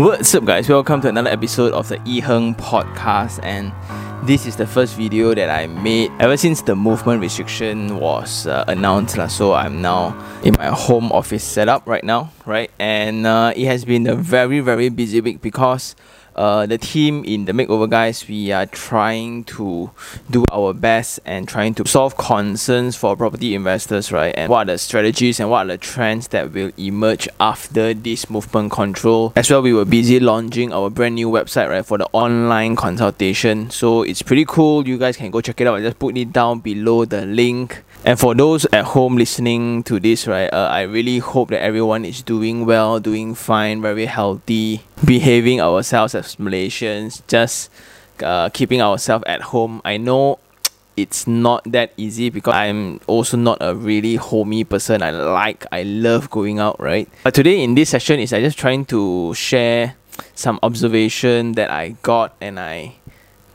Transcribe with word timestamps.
What's 0.00 0.34
up, 0.34 0.46
guys? 0.46 0.66
Welcome 0.66 1.02
to 1.02 1.08
another 1.08 1.28
episode 1.28 1.74
of 1.74 1.90
the 1.90 1.98
Eheng 1.98 2.56
podcast. 2.56 3.38
And 3.42 3.70
this 4.26 4.46
is 4.46 4.56
the 4.56 4.66
first 4.66 4.96
video 4.96 5.34
that 5.34 5.50
I 5.50 5.66
made 5.66 6.10
ever 6.18 6.38
since 6.38 6.62
the 6.62 6.74
movement 6.74 7.20
restriction 7.20 7.98
was 7.98 8.46
uh, 8.46 8.64
announced. 8.66 9.18
So 9.28 9.52
I'm 9.52 9.82
now 9.82 10.16
in 10.42 10.54
my 10.56 10.68
home 10.68 11.12
office 11.12 11.44
setup 11.44 11.86
right 11.86 12.02
now, 12.02 12.32
right? 12.46 12.70
And 12.78 13.26
uh, 13.26 13.52
it 13.54 13.66
has 13.66 13.84
been 13.84 14.06
a 14.06 14.14
very, 14.14 14.60
very 14.60 14.88
busy 14.88 15.20
week 15.20 15.42
because 15.42 15.94
uh, 16.36 16.66
the 16.66 16.78
team 16.78 17.24
in 17.24 17.44
the 17.44 17.52
makeover 17.52 17.88
guys 17.88 18.26
we 18.28 18.52
are 18.52 18.66
trying 18.66 19.44
to 19.44 19.90
do 20.30 20.44
our 20.52 20.72
best 20.72 21.20
and 21.24 21.48
trying 21.48 21.74
to 21.74 21.86
solve 21.86 22.16
concerns 22.16 22.96
for 22.96 23.16
property 23.16 23.54
investors 23.54 24.12
right? 24.12 24.34
And 24.36 24.50
what 24.50 24.68
are 24.68 24.72
the 24.72 24.78
strategies 24.78 25.40
and 25.40 25.50
what 25.50 25.66
are 25.66 25.68
the 25.68 25.78
trends 25.78 26.28
that 26.28 26.52
will 26.52 26.72
emerge 26.78 27.28
after 27.38 27.94
this 27.94 28.30
movement 28.30 28.72
control? 28.72 29.32
As 29.36 29.50
well 29.50 29.62
we 29.62 29.72
were 29.72 29.84
busy 29.84 30.20
launching 30.20 30.72
our 30.72 30.90
brand 30.90 31.16
new 31.16 31.30
website 31.30 31.68
right 31.68 31.84
for 31.84 31.98
the 31.98 32.08
online 32.12 32.76
consultation. 32.76 33.70
So 33.70 34.02
it's 34.02 34.22
pretty 34.22 34.44
cool. 34.46 34.86
You 34.86 34.98
guys 34.98 35.16
can 35.16 35.30
go 35.30 35.40
check 35.40 35.60
it 35.60 35.66
out. 35.66 35.76
I 35.76 35.80
just 35.80 35.98
put 35.98 36.16
it 36.16 36.32
down 36.32 36.60
below 36.60 37.04
the 37.04 37.26
link 37.26 37.82
and 38.04 38.18
for 38.18 38.34
those 38.34 38.64
at 38.72 38.84
home 38.96 39.16
listening 39.16 39.82
to 39.84 40.00
this, 40.00 40.26
right, 40.26 40.52
uh, 40.52 40.68
I 40.70 40.82
really 40.82 41.18
hope 41.18 41.50
that 41.50 41.62
everyone 41.62 42.04
is 42.04 42.22
doing 42.22 42.64
well, 42.64 42.98
doing 42.98 43.34
fine, 43.34 43.82
very 43.82 44.06
healthy, 44.06 44.82
behaving 45.04 45.60
ourselves 45.60 46.14
as 46.14 46.36
Malaysians, 46.36 47.20
just 47.28 47.70
uh, 48.22 48.48
keeping 48.50 48.80
ourselves 48.80 49.24
at 49.26 49.42
home. 49.52 49.82
I 49.84 49.96
know 49.96 50.38
it's 50.96 51.26
not 51.26 51.64
that 51.64 51.92
easy 51.96 52.30
because 52.30 52.54
I'm 52.54 53.00
also 53.06 53.36
not 53.36 53.58
a 53.60 53.74
really 53.74 54.16
homey 54.16 54.64
person. 54.64 55.02
I 55.02 55.10
like, 55.10 55.66
I 55.70 55.82
love 55.82 56.30
going 56.30 56.58
out, 56.58 56.80
right? 56.80 57.08
But 57.24 57.34
today 57.34 57.62
in 57.62 57.74
this 57.74 57.90
session 57.90 58.20
is 58.20 58.32
I 58.32 58.40
just 58.40 58.58
trying 58.58 58.84
to 58.86 59.34
share 59.34 59.96
some 60.34 60.58
observation 60.62 61.52
that 61.52 61.70
I 61.70 61.96
got 62.02 62.34
and 62.40 62.58
I 62.58 62.96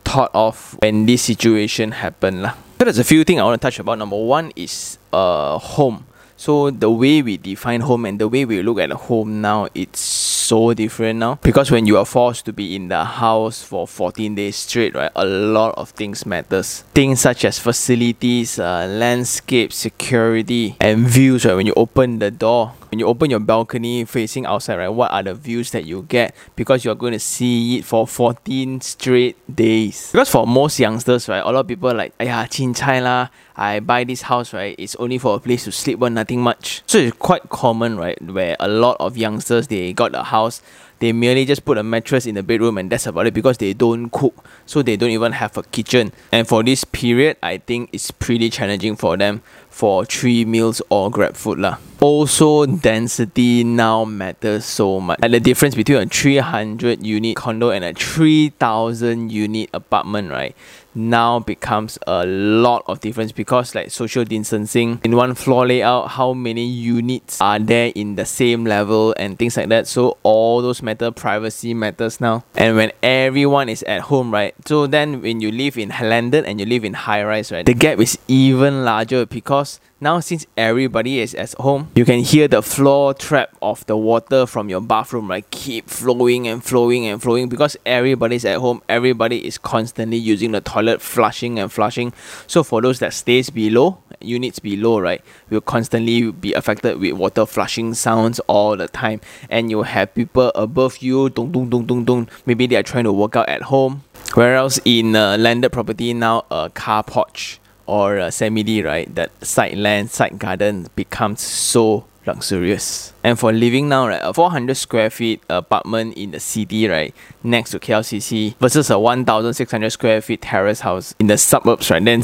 thought 0.04 0.32
of 0.34 0.78
when 0.82 1.06
this 1.06 1.24
situation 1.24 1.92
happened 1.92 2.44
lah. 2.44 2.54
So 2.78 2.84
there's 2.84 3.00
a 3.00 3.06
few 3.06 3.24
things 3.24 3.40
I 3.40 3.44
want 3.46 3.62
to 3.62 3.66
touch 3.66 3.80
about. 3.80 3.98
Number 3.98 4.18
one 4.18 4.52
is 4.56 4.98
uh 5.14 5.58
home. 5.58 6.06
So 6.38 6.70
the 6.70 6.92
way 6.92 7.22
we 7.22 7.38
define 7.38 7.82
home 7.82 8.06
and 8.06 8.20
the 8.20 8.28
way 8.28 8.44
we 8.44 8.62
look 8.62 8.80
at 8.80 8.92
home 8.92 9.42
now, 9.42 9.68
it's 9.74 10.02
so 10.02 10.74
different 10.74 11.20
now. 11.20 11.40
Because 11.42 11.72
when 11.72 11.86
you 11.88 11.98
are 11.98 12.06
forced 12.06 12.46
to 12.46 12.54
be 12.54 12.76
in 12.76 12.90
the 12.90 13.04
house 13.06 13.64
for 13.64 13.88
14 13.88 14.36
days 14.36 14.58
straight, 14.58 14.94
right, 14.94 15.12
a 15.16 15.26
lot 15.26 15.74
of 15.78 15.90
things 15.92 16.26
matters. 16.26 16.82
Things 16.94 17.22
such 17.22 17.46
as 17.46 17.58
facilities, 17.58 18.60
uh, 18.60 18.86
landscape, 18.88 19.72
security, 19.72 20.76
and 20.80 21.08
views, 21.08 21.46
right? 21.46 21.56
When 21.56 21.66
you 21.66 21.74
open 21.76 22.20
the 22.20 22.32
door, 22.32 22.74
when 22.92 23.00
you 23.00 23.08
open 23.08 23.30
your 23.32 23.40
balcony 23.40 24.06
facing 24.06 24.46
outside, 24.46 24.78
right, 24.78 24.90
what 24.90 25.12
are 25.12 25.24
the 25.24 25.34
views 25.34 25.72
that 25.72 25.86
you 25.86 26.04
get? 26.04 26.36
Because 26.56 26.86
you're 26.86 26.96
going 26.96 27.14
to 27.14 27.20
see 27.20 27.78
it 27.80 27.86
for 27.86 28.06
14 28.06 28.82
straight 28.82 29.38
days. 29.54 30.12
Because 30.12 30.30
for 30.30 30.46
most 30.46 30.80
youngsters, 30.80 31.28
right, 31.28 31.44
a 31.44 31.46
lot 31.46 31.62
of 31.62 31.68
people 31.68 31.94
like, 31.94 32.14
yeah, 32.20 32.46
chin 32.46 32.74
chai 32.74 33.00
la, 33.00 33.30
I 33.58 33.80
buy 33.80 34.04
this 34.04 34.24
house, 34.24 34.54
right, 34.54 34.76
it's 34.78 34.96
only 34.96 35.18
for 35.18 35.36
a 35.36 35.40
place 35.40 35.64
to 35.64 35.72
sleep, 35.72 36.00
but 36.00 36.12
nothing 36.12 36.42
much. 36.42 36.84
So 36.88 36.98
it's 36.98 37.18
quite 37.18 37.50
common, 37.50 37.98
right, 37.98 38.22
where 38.22 38.56
a 38.60 38.68
lot 38.68 38.98
of 39.00 39.18
youngsters, 39.18 39.68
they 39.68 39.94
got 39.94 40.14
a 40.14 40.24
house, 40.24 40.62
they 41.00 41.12
merely 41.12 41.46
just 41.46 41.66
put 41.66 41.78
a 41.78 41.84
mattress 41.84 42.26
in 42.26 42.36
the 42.36 42.44
bedroom 42.44 42.78
and 42.78 42.90
that's 42.90 43.06
about 43.06 43.28
it 43.28 43.34
because 43.34 43.58
they 43.58 43.74
don't 43.74 44.10
cook. 44.10 44.46
So 44.66 44.82
they 44.82 44.96
don't 44.96 45.10
even 45.10 45.34
have 45.34 45.58
a 45.58 45.64
kitchen. 45.64 46.14
And 46.32 46.48
for 46.48 46.64
this 46.64 46.84
period 46.84 47.38
i 47.44 47.58
think 47.58 47.90
it's 47.94 48.12
pretty 48.12 48.50
challenging 48.50 48.96
for 48.96 49.18
them 49.18 49.42
for 49.76 50.06
three 50.06 50.46
meals 50.48 50.82
or 50.88 51.12
grab 51.12 51.36
food 51.36 51.60
lah. 51.60 51.76
Also, 52.00 52.64
density 52.66 53.64
now 53.68 54.08
matters 54.08 54.64
so 54.64 55.02
much. 55.04 55.20
And 55.22 55.34
the 55.34 55.44
difference 55.44 55.76
between 55.76 56.00
a 56.00 56.06
300 56.08 57.04
unit 57.04 57.36
condo 57.36 57.72
and 57.72 57.84
a 57.84 57.92
3000 57.92 59.32
unit 59.32 59.70
apartment, 59.74 60.32
right? 60.32 60.56
now 60.96 61.40
becomes 61.40 62.00
a 62.08 62.26
lot 62.26 62.84
of 62.88 63.02
difference 63.02 63.32
because 63.32 63.76
like 63.76 63.92
social 63.92 64.24
distancing 64.24 65.00
in 65.04 65.16
one 65.16 65.36
floor 65.36 65.68
layout 65.68 66.12
how 66.12 66.34
many 66.34 66.66
units 66.66 67.42
are 67.42 67.60
there 67.60 67.92
in 67.96 68.16
the 68.16 68.26
same 68.26 68.64
level 68.64 69.14
and 69.20 69.38
things 69.38 69.58
like 69.58 69.68
that 69.68 69.86
so 69.86 70.18
all 70.24 70.62
those 70.62 70.82
matter 70.82 71.12
privacy 71.12 71.74
matters 71.74 72.22
now 72.22 72.44
and 72.56 72.76
when 72.76 72.92
everyone 73.04 73.68
is 73.68 73.84
at 73.84 74.02
home 74.02 74.34
right 74.34 74.56
so 74.66 74.88
then 74.88 75.22
when 75.22 75.42
you 75.42 75.52
live 75.52 75.78
in 75.78 75.90
landed 76.02 76.46
and 76.46 76.60
you 76.60 76.66
live 76.66 76.86
in 76.86 76.94
high 76.94 77.24
rise 77.24 77.52
right 77.52 77.66
the 77.66 77.74
gap 77.74 78.00
is 78.00 78.18
even 78.28 78.86
larger 78.86 79.26
because 79.26 79.65
now 80.00 80.20
since 80.20 80.46
everybody 80.58 81.20
is 81.20 81.34
at 81.36 81.54
home 81.54 81.90
you 81.96 82.06
can 82.06 82.20
hear 82.20 82.48
the 82.48 82.62
floor 82.62 83.14
trap 83.14 83.56
of 83.62 83.86
the 83.86 83.98
water 83.98 84.46
from 84.46 84.70
your 84.70 84.82
bathroom 84.82 85.30
right? 85.30 85.50
Keep 85.52 85.90
flowing 85.90 86.48
and 86.48 86.64
flowing 86.64 87.06
and 87.08 87.22
flowing 87.22 87.50
because 87.50 87.78
everybody's 87.86 88.46
at 88.46 88.58
home. 88.58 88.82
Everybody 88.88 89.46
is 89.46 89.58
constantly 89.58 90.18
using 90.18 90.52
the 90.52 90.62
toilet 90.62 91.02
flushing 91.02 91.60
and 91.60 91.72
flushing. 91.72 92.14
So 92.48 92.64
for 92.64 92.82
those 92.82 93.00
that 93.00 93.14
stays 93.14 93.50
below 93.50 94.00
units 94.22 94.60
below 94.60 95.00
right 95.00 95.22
will 95.50 95.62
constantly 95.62 96.32
be 96.32 96.54
affected 96.54 97.00
with 97.00 97.14
water 97.14 97.46
flushing 97.46 97.94
sounds 97.94 98.40
all 98.42 98.78
the 98.78 98.88
time. 98.88 99.22
And 99.50 99.70
you 99.72 99.84
have 99.84 100.14
people 100.14 100.52
above 100.56 100.98
you 101.00 101.30
dong 101.30 101.52
dong 101.52 101.70
dong 101.70 101.86
dong 101.86 102.06
dong. 102.06 102.30
Maybe 102.46 102.68
they 102.68 102.76
are 102.76 102.84
trying 102.84 103.06
to 103.06 103.14
work 103.14 103.36
out 103.36 103.50
at 103.50 103.64
home. 103.64 104.04
Whereas 104.34 104.80
in 104.86 105.16
a 105.16 105.38
landed 105.38 105.72
property 105.72 106.14
now? 106.14 106.46
A 106.52 106.70
car 106.74 107.04
porch 107.04 107.60
or 107.86 108.18
a 108.18 108.32
semi 108.32 108.82
right, 108.82 109.14
that 109.16 109.32
side 109.46 109.78
land, 109.78 110.12
side 110.12 110.40
garden 110.40 110.88
becomes 110.96 111.42
so 111.42 112.06
luxurious. 112.26 113.14
And 113.24 113.40
for 113.40 113.52
living 113.52 113.90
now, 113.90 114.08
right, 114.08 114.22
a 114.22 114.34
400 114.34 114.76
square 114.76 115.10
feet 115.10 115.42
apartment 115.50 116.18
in 116.18 116.32
the 116.32 116.40
city, 116.40 116.88
right, 116.88 117.14
next 117.44 117.72
to 117.72 117.80
KLCC 117.80 118.56
versus 118.58 118.90
a 118.90 119.00
1,600 119.00 119.90
square 119.90 120.22
feet 120.22 120.42
terrace 120.42 120.82
house 120.82 121.14
in 121.20 121.28
the 121.28 121.38
suburbs, 121.38 121.90
right, 121.92 122.04
then 122.04 122.24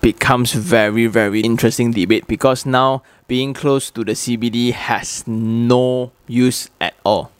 becomes 0.00 0.52
very, 0.52 1.06
very 1.06 1.40
interesting 1.40 1.92
debate 1.92 2.26
because 2.26 2.66
now 2.66 3.02
being 3.28 3.54
close 3.54 3.90
to 3.90 4.04
the 4.04 4.12
CBD 4.12 4.72
has 4.72 5.26
no 5.26 6.12
use 6.26 6.68
at 6.80 6.94
all 7.04 7.30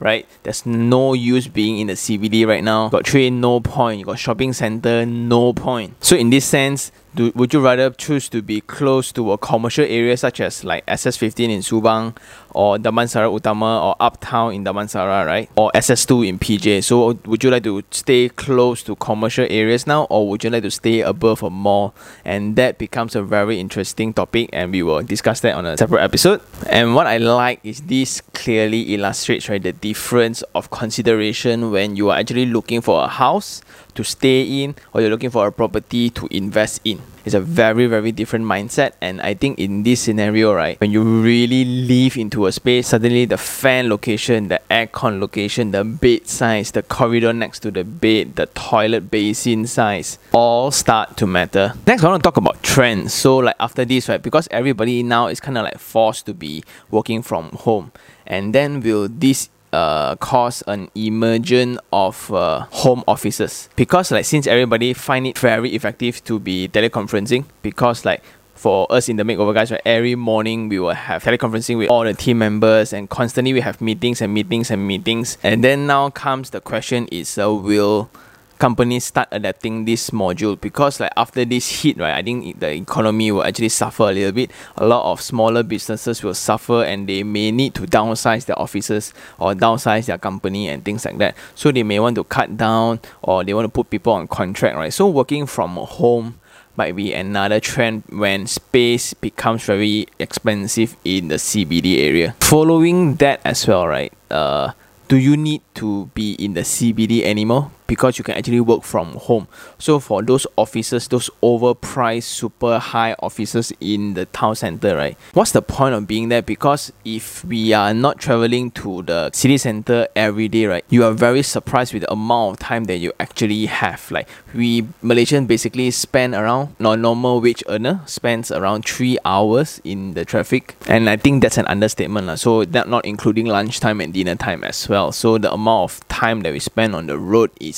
right? 0.00 0.26
There's 0.42 0.64
no 0.64 1.14
use 1.14 1.48
being 1.48 1.78
in 1.78 1.88
the 1.88 1.94
CBD 1.94 2.46
right 2.46 2.62
now. 2.62 2.88
Got 2.88 3.04
train, 3.04 3.40
no 3.40 3.60
point. 3.60 3.98
You 3.98 4.04
got 4.04 4.18
shopping 4.18 4.52
center, 4.52 5.04
no 5.04 5.52
point. 5.52 6.04
So 6.04 6.16
in 6.16 6.30
this 6.30 6.44
sense, 6.44 6.92
do, 7.14 7.32
would 7.34 7.52
you 7.52 7.60
rather 7.60 7.90
choose 7.90 8.28
to 8.30 8.42
be 8.42 8.60
close 8.60 9.12
to 9.12 9.32
a 9.32 9.38
commercial 9.38 9.84
area 9.84 10.16
such 10.16 10.40
as 10.40 10.64
like 10.64 10.84
SS15 10.86 11.48
in 11.48 11.60
Subang 11.60 12.16
or 12.50 12.76
Damansara 12.76 13.28
Utama 13.28 13.82
or 13.82 13.96
Uptown 14.00 14.54
in 14.54 14.64
Damansara, 14.64 15.26
right? 15.26 15.50
Or 15.56 15.70
SS2 15.74 16.28
in 16.28 16.38
PJ. 16.38 16.84
So 16.84 17.18
would 17.24 17.42
you 17.44 17.50
like 17.50 17.64
to 17.64 17.82
stay 17.90 18.28
close 18.28 18.82
to 18.84 18.96
commercial 18.96 19.46
areas 19.48 19.86
now 19.86 20.04
or 20.04 20.28
would 20.28 20.44
you 20.44 20.50
like 20.50 20.62
to 20.62 20.70
stay 20.70 21.00
above 21.00 21.42
a 21.42 21.50
mall? 21.50 21.94
And 22.24 22.56
that 22.56 22.78
becomes 22.78 23.16
a 23.16 23.22
very 23.22 23.58
interesting 23.58 24.12
topic 24.12 24.50
and 24.52 24.72
we 24.72 24.82
will 24.82 25.02
discuss 25.02 25.40
that 25.40 25.54
on 25.54 25.66
a 25.66 25.76
separate 25.76 26.02
episode. 26.02 26.40
And 26.68 26.94
what 26.94 27.06
I 27.06 27.18
like 27.18 27.60
is 27.64 27.80
this 27.82 28.20
clearly 28.34 28.94
illustrates 28.94 29.48
right 29.48 29.62
the 29.62 29.72
difference 29.72 30.42
of 30.54 30.70
consideration 30.70 31.70
when 31.70 31.96
you 31.96 32.10
are 32.10 32.18
actually 32.18 32.46
looking 32.46 32.80
for 32.80 33.04
a 33.04 33.08
house 33.08 33.62
to 33.98 34.04
stay 34.04 34.62
in 34.62 34.76
or 34.94 35.00
you're 35.00 35.10
looking 35.10 35.30
for 35.30 35.46
a 35.46 35.52
property 35.52 36.08
to 36.10 36.28
invest 36.30 36.80
in. 36.84 37.02
It's 37.24 37.34
a 37.34 37.40
very, 37.40 37.86
very 37.86 38.12
different 38.12 38.46
mindset. 38.46 38.92
And 39.02 39.20
I 39.20 39.34
think 39.34 39.58
in 39.58 39.82
this 39.82 40.00
scenario, 40.00 40.54
right, 40.54 40.80
when 40.80 40.92
you 40.92 41.02
really 41.02 41.64
live 41.64 42.16
into 42.16 42.46
a 42.46 42.52
space, 42.52 42.88
suddenly 42.88 43.26
the 43.26 43.36
fan 43.36 43.90
location, 43.90 44.48
the 44.48 44.62
aircon 44.70 45.20
location, 45.20 45.72
the 45.72 45.84
bed 45.84 46.26
size, 46.26 46.70
the 46.70 46.82
corridor 46.82 47.34
next 47.34 47.58
to 47.60 47.70
the 47.70 47.84
bed, 47.84 48.36
the 48.36 48.46
toilet 48.54 49.10
basin 49.10 49.66
size, 49.66 50.18
all 50.32 50.70
start 50.70 51.18
to 51.18 51.26
matter. 51.26 51.74
Next, 51.86 52.02
I 52.02 52.08
want 52.08 52.22
to 52.22 52.26
talk 52.26 52.38
about 52.38 52.62
trends. 52.62 53.12
So, 53.12 53.38
like 53.38 53.56
after 53.60 53.84
this, 53.84 54.08
right, 54.08 54.22
because 54.22 54.48
everybody 54.50 55.02
now 55.02 55.26
is 55.26 55.40
kind 55.40 55.58
of 55.58 55.64
like 55.64 55.78
forced 55.78 56.24
to 56.26 56.34
be 56.34 56.62
working 56.90 57.20
from 57.20 57.50
home. 57.50 57.92
And 58.26 58.54
then 58.54 58.80
will 58.80 59.08
this 59.08 59.50
uh, 59.72 60.16
cause 60.16 60.62
an 60.66 60.90
emergence 60.94 61.78
of 61.92 62.32
uh, 62.32 62.60
home 62.70 63.04
offices. 63.06 63.68
Because 63.76 64.10
like 64.10 64.24
since 64.24 64.46
everybody 64.46 64.92
find 64.92 65.26
it 65.26 65.38
very 65.38 65.74
effective 65.74 66.22
to 66.24 66.38
be 66.38 66.68
teleconferencing 66.68 67.44
because 67.62 68.04
like 68.04 68.22
for 68.54 68.90
us 68.90 69.08
in 69.08 69.16
the 69.16 69.22
makeover 69.22 69.54
guys 69.54 69.70
right 69.70 69.80
every 69.84 70.16
morning 70.16 70.68
we 70.68 70.80
will 70.80 70.90
have 70.92 71.22
teleconferencing 71.22 71.78
with 71.78 71.88
all 71.88 72.02
the 72.02 72.12
team 72.12 72.38
members 72.38 72.92
and 72.92 73.08
constantly 73.08 73.52
we 73.52 73.60
have 73.60 73.80
meetings 73.80 74.20
and 74.20 74.34
meetings 74.34 74.70
and 74.70 74.86
meetings. 74.86 75.38
And 75.42 75.62
then 75.62 75.86
now 75.86 76.10
comes 76.10 76.50
the 76.50 76.60
question 76.60 77.06
is 77.12 77.38
uh, 77.38 77.52
will 77.52 78.10
companies 78.58 79.04
start 79.04 79.28
adapting 79.30 79.84
this 79.84 80.10
module 80.10 80.60
because 80.60 81.00
like 81.00 81.12
after 81.16 81.44
this 81.44 81.82
hit 81.82 81.96
right 81.98 82.14
i 82.14 82.22
think 82.22 82.58
the 82.60 82.70
economy 82.70 83.30
will 83.30 83.44
actually 83.44 83.68
suffer 83.68 84.04
a 84.04 84.12
little 84.12 84.32
bit 84.32 84.50
a 84.76 84.86
lot 84.86 85.10
of 85.10 85.20
smaller 85.20 85.62
businesses 85.62 86.22
will 86.22 86.34
suffer 86.34 86.84
and 86.84 87.08
they 87.08 87.22
may 87.22 87.50
need 87.50 87.74
to 87.74 87.82
downsize 87.82 88.46
their 88.46 88.58
offices 88.58 89.14
or 89.38 89.54
downsize 89.54 90.06
their 90.06 90.18
company 90.18 90.68
and 90.68 90.84
things 90.84 91.04
like 91.04 91.18
that 91.18 91.34
so 91.54 91.70
they 91.70 91.82
may 91.82 91.98
want 91.98 92.16
to 92.16 92.24
cut 92.24 92.56
down 92.56 93.00
or 93.22 93.44
they 93.44 93.54
want 93.54 93.64
to 93.64 93.68
put 93.68 93.88
people 93.90 94.12
on 94.12 94.26
contract 94.26 94.76
right 94.76 94.92
so 94.92 95.08
working 95.08 95.46
from 95.46 95.76
home 95.76 96.38
might 96.78 96.94
be 96.94 97.12
another 97.12 97.58
trend 97.58 98.04
when 98.08 98.46
space 98.46 99.12
becomes 99.12 99.64
very 99.64 100.06
expensive 100.20 100.96
in 101.04 101.26
the 101.26 101.34
CBD 101.34 101.98
area. 101.98 102.36
Following 102.38 103.16
that 103.16 103.40
as 103.44 103.66
well, 103.66 103.88
right? 103.88 104.12
Uh, 104.30 104.70
do 105.08 105.16
you 105.16 105.36
need 105.36 105.60
to 105.74 106.06
be 106.14 106.34
in 106.34 106.54
the 106.54 106.62
CBD 106.62 107.24
anymore? 107.24 107.72
Because 107.88 108.18
you 108.18 108.22
can 108.22 108.36
actually 108.36 108.60
work 108.60 108.84
from 108.84 109.14
home. 109.14 109.48
So 109.78 109.98
for 109.98 110.22
those 110.22 110.46
offices, 110.56 111.08
those 111.08 111.30
overpriced, 111.42 112.24
super 112.24 112.78
high 112.78 113.14
offices 113.18 113.72
in 113.80 114.14
the 114.14 114.26
town 114.26 114.54
center, 114.54 114.94
right? 114.94 115.16
What's 115.32 115.52
the 115.52 115.62
point 115.62 115.94
of 115.94 116.06
being 116.06 116.28
there? 116.28 116.42
Because 116.42 116.92
if 117.04 117.44
we 117.44 117.72
are 117.72 117.92
not 117.94 118.18
traveling 118.18 118.70
to 118.72 119.02
the 119.02 119.30
city 119.32 119.58
center 119.58 120.06
every 120.14 120.48
day, 120.48 120.66
right, 120.66 120.84
you 120.90 121.02
are 121.04 121.12
very 121.12 121.42
surprised 121.42 121.94
with 121.94 122.02
the 122.02 122.12
amount 122.12 122.54
of 122.54 122.58
time 122.60 122.84
that 122.84 122.98
you 122.98 123.12
actually 123.18 123.66
have. 123.66 124.10
Like 124.10 124.28
we 124.54 124.82
Malaysians 125.02 125.46
basically 125.46 125.90
spend 125.90 126.34
around 126.34 126.76
non 126.78 127.00
normal 127.00 127.40
wage 127.40 127.62
earner 127.68 128.00
spends 128.06 128.50
around 128.50 128.84
three 128.84 129.18
hours 129.24 129.80
in 129.84 130.14
the 130.14 130.24
traffic, 130.24 130.76
and 130.88 131.08
I 131.08 131.16
think 131.16 131.42
that's 131.42 131.58
an 131.58 131.66
understatement. 131.66 132.38
So 132.38 132.64
that 132.64 132.88
not 132.88 133.04
including 133.04 133.46
lunchtime 133.46 134.00
and 134.00 134.12
dinner 134.12 134.34
time 134.34 134.64
as 134.64 134.88
well. 134.88 135.12
So 135.12 135.38
the 135.38 135.52
amount 135.52 135.90
of 135.90 136.08
time 136.08 136.40
that 136.42 136.52
we 136.52 136.58
spend 136.58 136.94
on 136.94 137.06
the 137.06 137.18
road 137.18 137.50
is 137.60 137.77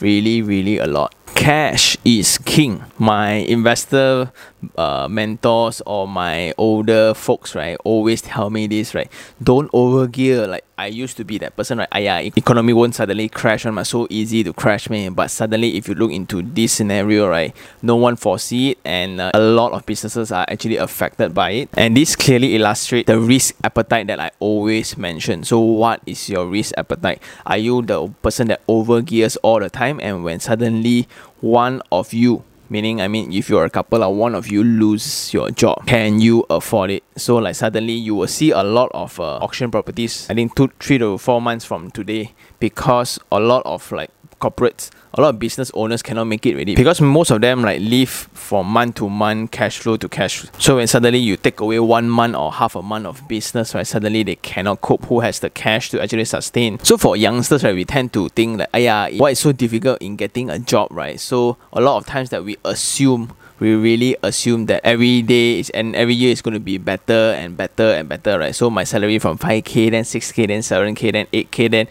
really, 0.00 0.42
really 0.42 0.78
a 0.78 0.86
lot. 0.86 1.14
Cash 1.34 1.96
is 2.04 2.36
king. 2.38 2.84
My 2.98 3.46
investor 3.46 4.32
uh, 4.76 5.08
mentors 5.08 5.80
or 5.86 6.08
my 6.08 6.52
older 6.58 7.14
folks, 7.14 7.54
right, 7.54 7.76
always 7.84 8.22
tell 8.22 8.50
me 8.50 8.66
this, 8.66 8.94
right? 8.94 9.10
Don't 9.42 9.70
overgear. 9.72 10.48
Like 10.48 10.64
I 10.76 10.86
used 10.86 11.16
to 11.16 11.24
be 11.24 11.38
that 11.38 11.56
person, 11.56 11.78
right? 11.78 11.88
Ah, 11.90 11.98
yeah, 11.98 12.18
economy 12.18 12.72
won't 12.72 12.94
suddenly 12.94 13.28
crash 13.28 13.66
on 13.66 13.74
my 13.74 13.82
so 13.82 14.06
easy 14.10 14.44
to 14.44 14.52
crash, 14.52 14.88
man. 14.88 15.14
But 15.14 15.30
suddenly, 15.30 15.76
if 15.76 15.88
you 15.88 15.94
look 15.94 16.12
into 16.12 16.42
this 16.42 16.72
scenario, 16.72 17.28
right, 17.28 17.54
no 17.82 17.96
one 17.96 18.16
foresee 18.16 18.70
it, 18.70 18.78
and 18.84 19.20
uh, 19.20 19.30
a 19.34 19.40
lot 19.40 19.72
of 19.72 19.84
businesses 19.86 20.30
are 20.32 20.46
actually 20.48 20.76
affected 20.76 21.34
by 21.34 21.50
it. 21.50 21.68
And 21.74 21.96
this 21.96 22.14
clearly 22.16 22.54
illustrates 22.54 23.06
the 23.06 23.18
risk 23.18 23.56
appetite 23.64 24.06
that 24.06 24.20
I 24.20 24.30
always 24.38 24.96
mention. 24.96 25.44
So, 25.44 25.58
what 25.58 26.00
is 26.06 26.28
your 26.28 26.46
risk 26.46 26.74
appetite? 26.76 27.22
Are 27.46 27.58
you 27.58 27.82
the 27.82 28.08
person 28.22 28.48
that 28.48 28.66
overgears 28.66 29.36
all 29.42 29.60
the 29.60 29.70
time, 29.70 30.00
and 30.02 30.24
when 30.24 30.40
suddenly 30.40 31.08
one 31.40 31.82
of 31.92 32.12
you 32.12 32.44
meaning 32.70 33.00
i 33.00 33.08
mean 33.08 33.32
if 33.32 33.48
you're 33.48 33.64
a 33.64 33.70
couple 33.70 34.02
or 34.04 34.14
one 34.14 34.34
of 34.34 34.48
you 34.48 34.62
lose 34.62 35.32
your 35.32 35.50
job 35.50 35.86
can 35.86 36.20
you 36.20 36.44
afford 36.50 36.90
it? 36.90 37.02
So 37.16 37.36
like 37.36 37.56
suddenly 37.56 37.94
you 37.94 38.14
will 38.14 38.28
see 38.28 38.50
a 38.50 38.62
lot 38.62 38.90
of 38.94 39.18
uh, 39.18 39.38
auction 39.38 39.70
properties 39.70 40.26
i 40.30 40.34
think 40.34 40.54
two 40.54 40.68
three 40.80 40.98
to 40.98 41.18
four 41.18 41.40
months 41.40 41.64
from 41.64 41.90
today 41.90 42.32
because 42.60 43.18
a 43.32 43.40
lot 43.40 43.62
of 43.64 43.90
like 43.92 44.10
corporates 44.38 44.90
a 45.14 45.20
lot 45.20 45.30
of 45.30 45.38
business 45.38 45.70
owners 45.74 46.02
cannot 46.02 46.24
make 46.24 46.44
it 46.46 46.54
ready. 46.54 46.74
Because 46.74 47.00
most 47.00 47.30
of 47.30 47.40
them 47.40 47.62
like 47.62 47.80
live 47.80 48.08
from 48.08 48.66
month 48.66 48.96
to 48.96 49.08
month 49.08 49.50
cash 49.50 49.78
flow 49.78 49.96
to 49.96 50.08
cash 50.08 50.44
so 50.58 50.76
when 50.76 50.86
suddenly 50.86 51.18
you 51.18 51.36
take 51.36 51.60
away 51.60 51.80
one 51.80 52.08
month 52.08 52.36
or 52.36 52.52
half 52.52 52.74
a 52.76 52.82
month 52.82 53.06
of 53.06 53.26
business 53.26 53.74
right 53.74 53.86
suddenly 53.86 54.22
they 54.22 54.36
cannot 54.36 54.80
cope 54.80 55.04
who 55.06 55.20
has 55.20 55.40
the 55.40 55.50
cash 55.50 55.90
to 55.90 56.02
actually 56.02 56.24
sustain. 56.24 56.78
So 56.80 56.96
for 56.96 57.16
youngsters 57.16 57.64
right 57.64 57.74
we 57.74 57.84
tend 57.84 58.12
to 58.12 58.28
think 58.30 58.58
that 58.58 58.70
yeah 58.74 59.08
why 59.16 59.30
is 59.30 59.38
so 59.40 59.52
difficult 59.52 60.00
in 60.00 60.16
getting 60.16 60.50
a 60.50 60.58
job 60.58 60.88
right? 60.90 61.18
So 61.18 61.56
a 61.72 61.80
lot 61.80 61.96
of 61.96 62.06
times 62.06 62.30
that 62.30 62.44
we 62.44 62.56
assume 62.64 63.34
we 63.58 63.74
really 63.74 64.16
assume 64.22 64.66
that 64.66 64.80
every 64.84 65.22
day 65.22 65.58
is 65.58 65.70
and 65.70 65.96
every 65.96 66.14
year 66.14 66.30
is 66.30 66.42
going 66.42 66.54
to 66.54 66.60
be 66.60 66.78
better 66.78 67.34
and 67.36 67.56
better 67.56 67.90
and 67.90 68.08
better, 68.08 68.38
right? 68.38 68.54
So 68.54 68.70
my 68.70 68.84
salary 68.84 69.18
from 69.18 69.36
5k, 69.36 69.90
then 69.90 70.04
6k, 70.04 70.46
then 70.46 70.60
7k, 70.60 71.12
then 71.12 71.26
8k, 71.26 71.70
then 71.70 71.88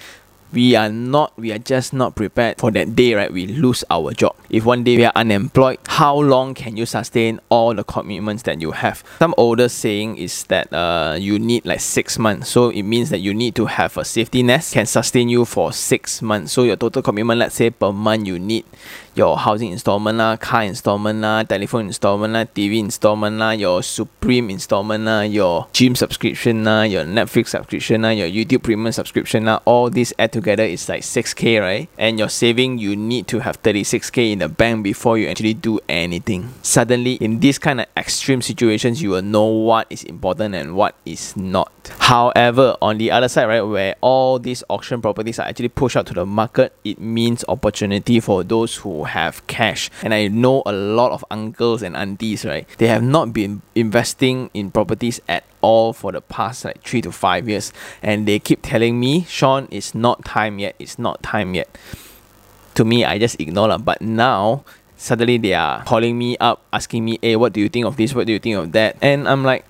we 0.52 0.76
are 0.76 0.90
not 0.90 1.38
we 1.38 1.52
are 1.52 1.60
just 1.60 1.94
not 1.94 2.16
prepared 2.16 2.58
for 2.58 2.72
that 2.72 2.96
day 2.96 3.14
right? 3.14 3.32
We 3.32 3.48
lose 3.48 3.84
our 3.90 4.14
job. 4.14 4.36
If 4.50 4.66
one 4.66 4.84
day 4.84 4.98
we 4.98 5.06
are 5.06 5.12
unemployed 5.16 5.80
how 5.88 6.18
long 6.18 6.54
can 6.54 6.78
you 6.78 6.86
sustain 6.86 7.40
all 7.50 7.74
the 7.74 7.84
commitments 7.84 8.44
that 8.44 8.62
you 8.62 8.72
have? 8.72 9.04
Some 9.20 9.34
older 9.38 9.70
saying 9.70 10.18
is 10.18 10.44
that 10.46 10.72
uh, 10.74 11.18
you 11.20 11.40
need 11.40 11.66
like 11.66 11.80
six 11.82 12.18
months. 12.18 12.50
So 12.50 12.70
it 12.70 12.84
means 12.84 13.10
that 13.10 13.20
you 13.20 13.34
need 13.34 13.56
to 13.56 13.66
have 13.66 13.98
a 13.98 14.06
safety 14.06 14.44
net 14.44 14.70
can 14.72 14.86
sustain 14.86 15.30
you 15.30 15.46
for 15.46 15.74
six 15.74 16.22
months. 16.22 16.54
So 16.54 16.64
your 16.64 16.76
total 16.76 17.02
commitment 17.02 17.40
let's 17.40 17.56
say 17.56 17.70
per 17.70 17.92
month 17.92 18.28
you 18.28 18.40
need 18.40 18.66
your 19.18 19.38
housing 19.38 19.72
installment 19.72 20.40
car 20.40 20.64
installment 20.64 21.50
telephone 21.50 21.88
installment 21.88 22.54
TV 22.54 22.80
installment 22.80 23.60
your 23.60 23.82
Supreme 23.82 24.50
installment 24.50 25.32
your 25.32 25.68
gym 25.74 25.96
subscription 25.96 26.64
your 26.64 27.04
Netflix 27.04 27.50
subscription 27.50 28.04
your 28.04 28.28
YouTube 28.28 28.64
premium 28.64 28.92
subscription 28.92 29.48
all 29.66 29.90
this 29.90 30.14
add 30.20 30.32
together 30.32 30.64
is 30.64 30.88
like 30.88 31.02
6k, 31.02 31.62
right? 31.62 31.90
And 31.98 32.20
your 32.20 32.30
saving 32.30 32.78
you 32.78 32.96
need 32.96 33.28
to 33.30 33.40
have 33.40 33.62
36k 33.64 34.34
in 34.34 34.40
the 34.40 34.50
bank 34.50 34.84
before 34.84 35.18
you 35.18 35.28
actually 35.28 35.56
do 35.56 35.80
anything. 35.90 36.54
Suddenly 36.62 37.14
in 37.16 37.40
this 37.40 37.58
kind 37.58 37.82
of 37.82 37.88
extreme 37.96 38.42
situations 38.42 39.02
you 39.02 39.12
will 39.12 39.22
know 39.22 39.46
what 39.46 39.88
is 39.90 40.04
important 40.04 40.54
and 40.54 40.76
what 40.76 40.96
is 41.06 41.36
not. 41.36 41.72
However, 42.00 42.76
on 42.82 42.98
the 42.98 43.12
other 43.12 43.30
side, 43.30 43.46
right, 43.46 43.62
where 43.62 43.96
all 44.02 44.40
these 44.40 44.64
auction 44.70 45.02
properties 45.02 45.40
are 45.40 45.48
actually 45.48 45.70
pushed 45.70 45.96
out 45.98 46.06
to 46.08 46.14
the 46.14 46.26
market, 46.26 46.74
it 46.84 47.00
means 47.00 47.44
opportunity 47.48 48.20
for 48.20 48.44
those 48.44 48.76
who 48.76 49.04
have 49.08 49.46
cash. 49.48 49.90
And 50.04 50.14
I 50.14 50.28
know 50.28 50.64
a 50.66 50.72
lot 50.72 51.12
of 51.12 51.26
uncles 51.32 51.82
and 51.82 51.96
aunties, 51.96 52.46
right? 52.46 52.68
They 52.78 52.88
have 52.88 53.04
not 53.04 53.34
been 53.34 53.62
investing 53.76 54.50
in 54.54 54.72
properties 54.72 55.20
at 55.28 55.44
all 55.62 55.94
for 55.94 56.12
the 56.12 56.22
past 56.22 56.66
like 56.66 56.84
three 56.84 57.02
to 57.02 57.12
five 57.12 57.50
years. 57.50 57.74
And 58.02 58.28
they 58.28 58.40
keep 58.40 58.62
telling 58.62 59.00
me, 59.00 59.24
Sean, 59.24 59.68
it's 59.72 59.96
not 59.96 60.24
time 60.24 60.60
yet, 60.60 60.76
it's 60.80 61.00
not 61.00 61.24
time 61.24 61.56
yet. 61.56 61.68
To 62.76 62.86
me, 62.86 63.04
I 63.04 63.18
just 63.18 63.40
ignore 63.42 63.70
them. 63.70 63.82
But 63.82 64.02
now, 64.02 64.64
suddenly 64.98 65.38
they 65.38 65.54
are 65.54 65.84
calling 65.84 66.18
me 66.18 66.38
up, 66.38 66.62
asking 66.72 67.06
me, 67.06 67.20
hey, 67.22 67.36
what 67.36 67.54
do 67.54 67.60
you 67.60 67.70
think 67.70 67.86
of 67.86 67.98
this? 67.98 68.14
What 68.14 68.28
do 68.28 68.34
you 68.34 68.40
think 68.40 68.56
of 68.56 68.72
that? 68.74 68.98
And 69.02 69.28
I'm 69.28 69.44
like, 69.44 69.66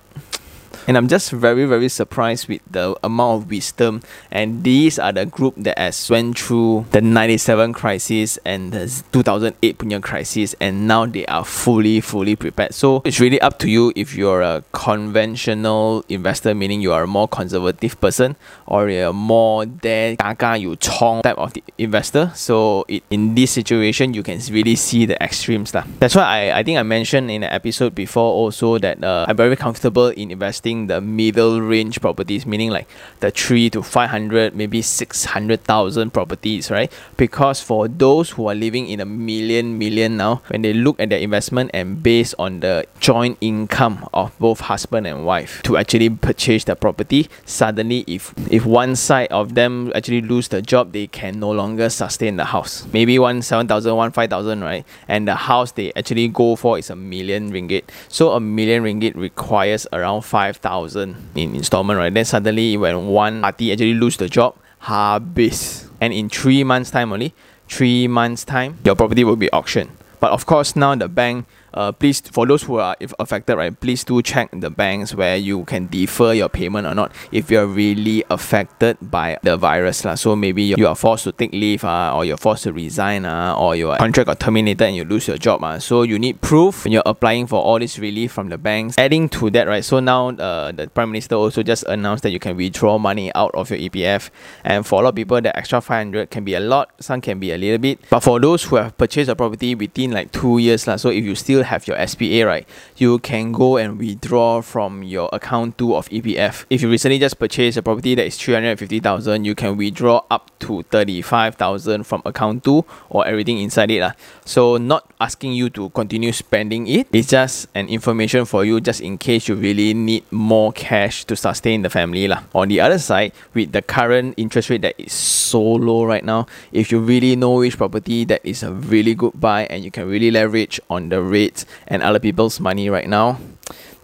and 0.88 0.96
I'm 0.96 1.06
just 1.06 1.30
very 1.30 1.66
very 1.66 1.90
surprised 1.90 2.48
with 2.48 2.62
the 2.68 2.96
amount 3.04 3.42
of 3.42 3.50
wisdom. 3.50 4.00
And 4.32 4.64
these 4.64 4.98
are 4.98 5.12
the 5.12 5.26
group 5.26 5.54
that 5.58 5.78
has 5.78 6.08
went 6.08 6.38
through 6.38 6.86
the 6.92 7.02
97 7.02 7.74
crisis 7.74 8.38
and 8.46 8.72
the 8.72 8.88
2008 9.12 9.78
punya 9.78 10.02
crisis. 10.02 10.56
And 10.60 10.88
now 10.88 11.04
they 11.04 11.26
are 11.26 11.44
fully 11.44 12.00
fully 12.00 12.36
prepared. 12.36 12.74
So 12.74 13.02
it's 13.04 13.20
really 13.20 13.38
up 13.42 13.58
to 13.60 13.70
you 13.70 13.92
if 13.96 14.16
you're 14.16 14.40
a 14.40 14.64
conventional 14.72 16.04
investor 16.08 16.54
meaning 16.54 16.80
you 16.80 16.94
are 16.94 17.02
a 17.02 17.06
more 17.06 17.28
conservative 17.28 18.00
person 18.00 18.36
or 18.66 18.88
you're 18.88 19.12
more 19.12 19.66
there 19.66 20.16
gaga 20.16 20.56
you 20.56 20.74
chong 20.76 21.20
type 21.20 21.36
of 21.36 21.52
the 21.52 21.62
investor. 21.76 22.32
So 22.34 22.86
it, 22.88 23.02
in 23.10 23.34
this 23.34 23.50
situation 23.50 24.14
you 24.14 24.22
can 24.22 24.40
really 24.50 24.76
see 24.76 25.04
the 25.04 25.22
extremes 25.22 25.74
lah. 25.74 25.84
that's 26.00 26.14
why 26.14 26.24
I, 26.24 26.60
I 26.60 26.62
think 26.62 26.78
I 26.78 26.82
mentioned 26.82 27.30
in 27.30 27.42
an 27.42 27.52
episode 27.52 27.94
before 27.94 28.32
also 28.32 28.78
that 28.78 29.04
uh, 29.04 29.26
I'm 29.28 29.36
very 29.36 29.56
comfortable 29.56 30.08
in 30.08 30.30
investing 30.30 30.77
the 30.86 31.00
middle 31.00 31.60
range 31.60 32.00
properties, 32.00 32.46
meaning 32.46 32.70
like 32.70 32.88
the 33.20 33.30
three 33.30 33.68
to 33.70 33.82
five 33.82 34.10
hundred, 34.10 34.54
maybe 34.54 34.80
six 34.80 35.24
hundred 35.24 35.64
thousand 35.64 36.12
properties, 36.12 36.70
right? 36.70 36.92
Because 37.16 37.60
for 37.60 37.88
those 37.88 38.30
who 38.30 38.48
are 38.48 38.54
living 38.54 38.88
in 38.88 39.00
a 39.00 39.04
million 39.04 39.78
million 39.78 40.16
now, 40.16 40.42
when 40.48 40.62
they 40.62 40.72
look 40.72 41.00
at 41.00 41.10
their 41.10 41.18
investment 41.18 41.70
and 41.74 42.02
based 42.02 42.34
on 42.38 42.60
the 42.60 42.86
joint 43.00 43.36
income 43.40 44.08
of 44.14 44.38
both 44.38 44.60
husband 44.60 45.06
and 45.06 45.26
wife 45.26 45.62
to 45.64 45.76
actually 45.76 46.10
purchase 46.10 46.64
the 46.64 46.76
property, 46.76 47.28
suddenly 47.44 48.04
if 48.06 48.32
if 48.50 48.64
one 48.64 48.94
side 48.96 49.28
of 49.32 49.54
them 49.54 49.92
actually 49.94 50.22
lose 50.22 50.48
the 50.48 50.62
job, 50.62 50.92
they 50.92 51.06
can 51.06 51.40
no 51.40 51.50
longer 51.50 51.90
sustain 51.90 52.36
the 52.36 52.44
house. 52.44 52.86
Maybe 52.92 53.18
one 53.18 53.42
seven 53.42 53.66
thousand, 53.66 53.96
one 53.96 54.12
five 54.12 54.30
thousand, 54.30 54.62
right? 54.62 54.86
And 55.08 55.26
the 55.26 55.34
house 55.34 55.72
they 55.72 55.92
actually 55.94 56.28
go 56.28 56.56
for 56.56 56.78
is 56.78 56.90
a 56.90 56.96
million 56.96 57.50
ringgit. 57.50 57.84
So 58.08 58.32
a 58.32 58.40
million 58.40 58.82
ringgit 58.84 59.16
requires 59.16 59.86
around 59.92 60.22
five 60.22 60.56
thousand 60.68 61.16
in 61.34 61.56
installment, 61.56 61.96
right? 61.96 62.12
Then 62.12 62.28
suddenly 62.28 62.76
when 62.76 63.08
one 63.08 63.40
party 63.40 63.72
actually 63.72 63.94
lose 63.94 64.20
the 64.20 64.28
job, 64.28 64.52
habis. 64.84 65.88
And 66.00 66.12
in 66.12 66.28
three 66.28 66.62
months' 66.62 66.92
time 66.92 67.12
only, 67.12 67.32
three 67.68 68.06
months' 68.06 68.44
time, 68.44 68.76
your 68.84 68.94
property 68.94 69.24
will 69.24 69.40
be 69.40 69.50
auctioned. 69.50 69.90
But 70.20 70.32
of 70.32 70.44
course 70.44 70.76
now 70.76 70.94
the 70.94 71.08
bank 71.08 71.46
uh, 71.74 71.92
please 71.92 72.20
for 72.20 72.46
those 72.46 72.62
who 72.62 72.78
are 72.78 72.96
affected 73.18 73.56
right 73.56 73.78
please 73.80 74.04
do 74.04 74.20
check 74.22 74.48
the 74.52 74.70
banks 74.70 75.14
where 75.14 75.36
you 75.36 75.64
can 75.64 75.86
defer 75.86 76.32
your 76.32 76.48
payment 76.48 76.86
or 76.86 76.94
not 76.94 77.12
if 77.32 77.50
you're 77.50 77.66
really 77.66 78.24
affected 78.30 78.96
by 79.00 79.38
the 79.42 79.56
virus 79.56 80.04
lah. 80.04 80.14
so 80.14 80.34
maybe 80.34 80.62
you 80.62 80.86
are 80.86 80.96
forced 80.96 81.24
to 81.24 81.32
take 81.32 81.52
leave 81.52 81.84
uh, 81.84 82.14
or 82.14 82.24
you're 82.24 82.36
forced 82.36 82.64
to 82.64 82.72
resign 82.72 83.24
uh, 83.24 83.54
or 83.56 83.76
your 83.76 83.96
contract 83.96 84.26
got 84.26 84.40
terminated 84.40 84.84
and 84.84 84.96
you 84.96 85.04
lose 85.04 85.28
your 85.28 85.38
job 85.38 85.62
uh. 85.62 85.78
so 85.78 86.02
you 86.02 86.18
need 86.18 86.40
proof 86.40 86.84
when 86.84 86.92
you're 86.92 87.02
applying 87.06 87.46
for 87.46 87.60
all 87.62 87.78
this 87.78 87.98
relief 87.98 88.32
from 88.32 88.48
the 88.48 88.58
banks 88.58 88.96
adding 88.98 89.28
to 89.28 89.50
that 89.50 89.66
right 89.66 89.84
so 89.84 90.00
now 90.00 90.28
uh, 90.28 90.72
the 90.72 90.88
prime 90.88 91.10
minister 91.10 91.34
also 91.34 91.62
just 91.62 91.84
announced 91.84 92.22
that 92.22 92.30
you 92.30 92.38
can 92.38 92.56
withdraw 92.56 92.98
money 92.98 93.32
out 93.34 93.54
of 93.54 93.70
your 93.70 93.78
EPF 93.78 94.30
and 94.64 94.86
for 94.86 95.00
a 95.00 95.04
lot 95.04 95.10
of 95.10 95.14
people 95.14 95.40
the 95.40 95.56
extra 95.56 95.80
500 95.80 96.30
can 96.30 96.44
be 96.44 96.54
a 96.54 96.60
lot 96.60 96.90
some 97.00 97.20
can 97.20 97.38
be 97.38 97.52
a 97.52 97.58
little 97.58 97.78
bit 97.78 97.98
but 98.10 98.20
for 98.20 98.40
those 98.40 98.64
who 98.64 98.76
have 98.76 98.96
purchased 98.96 99.30
a 99.30 99.36
property 99.36 99.74
within 99.74 100.10
like 100.12 100.32
two 100.32 100.58
years 100.58 100.86
lah, 100.86 100.96
so 100.96 101.10
if 101.10 101.24
you 101.24 101.34
still 101.34 101.62
have 101.68 101.86
your 101.86 101.96
SPA, 102.06 102.44
right, 102.44 102.66
you 102.96 103.18
can 103.20 103.52
go 103.52 103.76
and 103.76 103.98
withdraw 103.98 104.60
from 104.60 105.02
your 105.02 105.28
account 105.32 105.78
two 105.78 105.94
of 105.94 106.08
EPF. 106.08 106.64
If 106.70 106.82
you 106.82 106.90
recently 106.90 107.18
just 107.18 107.38
purchased 107.38 107.78
a 107.78 107.82
property 107.82 108.14
that 108.16 108.26
is 108.26 108.36
350,000, 108.36 109.44
you 109.44 109.54
can 109.54 109.76
withdraw 109.76 110.22
up 110.30 110.50
to 110.60 110.82
35,000 110.84 112.04
from 112.04 112.22
account 112.24 112.64
two 112.64 112.84
or 113.10 113.26
everything 113.26 113.58
inside 113.58 113.90
it. 113.90 114.00
Uh. 114.00 114.12
So 114.44 114.76
not 114.76 115.10
asking 115.20 115.52
you 115.52 115.70
to 115.70 115.90
continue 115.90 116.32
spending 116.32 116.86
it. 116.86 117.06
It's 117.12 117.28
just 117.28 117.68
an 117.74 117.88
information 117.88 118.44
for 118.44 118.64
you 118.64 118.80
just 118.80 119.00
in 119.00 119.18
case 119.18 119.48
you 119.48 119.54
really 119.54 119.94
need 119.94 120.24
more 120.30 120.72
cash 120.72 121.24
to 121.26 121.36
sustain 121.36 121.82
the 121.82 121.90
family. 121.90 122.28
La. 122.28 122.42
On 122.54 122.68
the 122.68 122.80
other 122.80 122.98
side, 122.98 123.32
with 123.54 123.72
the 123.72 123.82
current 123.82 124.34
interest 124.36 124.70
rate 124.70 124.82
that 124.82 124.94
is 124.98 125.12
so 125.12 125.62
low 125.62 126.04
right 126.04 126.24
now, 126.24 126.46
if 126.72 126.90
you 126.90 126.98
really 126.98 127.36
know 127.36 127.56
which 127.58 127.76
property 127.76 128.24
that 128.24 128.40
is 128.44 128.62
a 128.62 128.72
really 128.72 129.14
good 129.14 129.38
buy 129.38 129.66
and 129.66 129.84
you 129.84 129.90
can 129.90 130.08
really 130.08 130.30
leverage 130.30 130.80
on 130.88 131.08
the 131.08 131.22
rates 131.48 131.64
and 131.86 132.02
other 132.02 132.18
people's 132.18 132.60
money 132.60 132.90
right 132.90 133.08
now, 133.08 133.38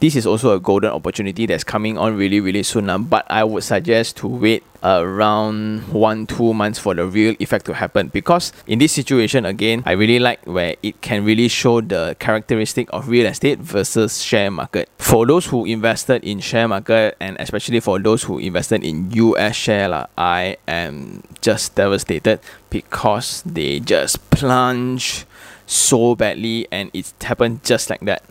this 0.00 0.16
is 0.16 0.26
also 0.26 0.54
a 0.54 0.60
golden 0.60 0.90
opportunity 0.90 1.46
that's 1.46 1.64
coming 1.64 1.96
on 1.96 2.16
really 2.16 2.40
really 2.40 2.62
soon 2.62 2.90
uh, 2.90 2.98
but 2.98 3.24
i 3.30 3.42
would 3.42 3.62
suggest 3.62 4.16
to 4.18 4.28
wait 4.28 4.62
around 4.82 5.80
one 5.92 6.26
two 6.26 6.52
months 6.52 6.78
for 6.78 6.94
the 6.94 7.06
real 7.06 7.34
effect 7.40 7.64
to 7.64 7.72
happen. 7.72 8.08
Because 8.08 8.52
in 8.66 8.78
this 8.78 8.92
situation 8.92 9.46
again 9.46 9.82
i 9.86 9.92
really 9.92 10.18
like 10.18 10.44
where 10.44 10.76
it 10.82 11.00
can 11.00 11.24
really 11.24 11.48
show 11.48 11.80
the 11.80 12.14
characteristic 12.18 12.86
of 12.92 13.08
real 13.08 13.24
estate 13.24 13.58
versus 13.60 14.22
share 14.22 14.50
market. 14.50 14.90
For 14.98 15.24
those 15.24 15.46
who 15.46 15.64
invested 15.64 16.22
in 16.22 16.40
share 16.40 16.68
market 16.68 17.16
and 17.18 17.38
especially 17.40 17.80
for 17.80 17.98
those 17.98 18.24
who 18.24 18.38
invested 18.38 18.84
in 18.84 19.10
us 19.10 19.56
share 19.56 19.88
la, 19.88 20.06
i 20.18 20.58
am 20.68 21.22
just 21.40 21.74
devastated 21.76 22.40
because 22.68 23.42
they 23.46 23.80
just 23.80 24.20
plunge 24.28 25.24
so 25.66 26.14
badly 26.14 26.66
and 26.70 26.90
it's 26.92 27.14
happened 27.20 27.64
just 27.64 27.90
like 27.90 28.00
that. 28.02 28.22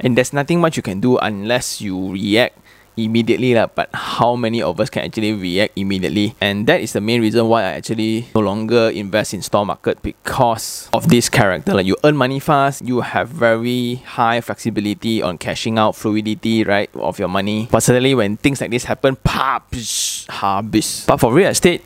And 0.00 0.16
there's 0.16 0.32
nothing 0.32 0.60
much 0.60 0.76
you 0.76 0.82
can 0.82 1.00
do 1.00 1.18
unless 1.18 1.80
you 1.80 2.12
react 2.12 2.58
immediately 2.96 3.54
lah, 3.54 3.66
but 3.72 3.88
how 3.92 4.36
many 4.36 4.60
of 4.60 4.80
us 4.80 4.90
can 4.90 5.04
actually 5.04 5.32
react 5.32 5.72
immediately? 5.76 6.34
And 6.40 6.66
that 6.66 6.80
is 6.80 6.92
the 6.92 7.00
main 7.00 7.20
reason 7.20 7.48
why 7.48 7.62
I 7.62 7.80
actually 7.80 8.28
no 8.34 8.42
longer 8.42 8.90
invest 8.90 9.34
in 9.34 9.42
stock 9.42 9.66
market 9.66 10.02
because 10.02 10.88
of 10.92 11.08
this 11.08 11.28
character. 11.28 11.74
Like 11.74 11.86
you 11.86 11.96
earn 12.04 12.16
money 12.16 12.40
fast 12.40 12.82
you 12.82 13.00
have 13.00 13.28
very 13.28 13.96
high 14.04 14.40
flexibility 14.40 15.22
on 15.22 15.38
cashing 15.38 15.78
out 15.78 15.96
fluidity 15.96 16.64
right 16.64 16.90
of 16.94 17.18
your 17.18 17.28
money. 17.28 17.68
But 17.70 17.82
suddenly 17.82 18.14
when 18.14 18.36
things 18.36 18.60
like 18.60 18.70
this 18.70 18.84
happen 18.84 19.16
pop 19.16 19.70
habis. 19.72 21.06
But 21.06 21.18
for 21.18 21.32
real 21.32 21.48
estate 21.48 21.82